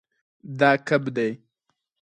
[0.59, 1.29] دا کب دی